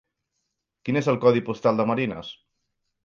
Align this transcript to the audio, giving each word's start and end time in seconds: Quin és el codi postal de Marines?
Quin 0.87 0.97
és 1.01 1.09
el 1.13 1.21
codi 1.25 1.43
postal 1.51 1.79
de 1.81 1.89
Marines? 1.91 2.33